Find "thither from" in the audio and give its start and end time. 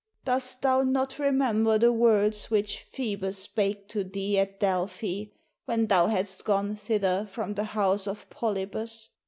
6.75-7.53